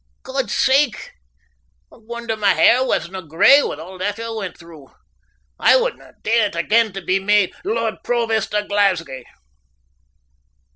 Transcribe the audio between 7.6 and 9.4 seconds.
Lord Provost o' Glasgie.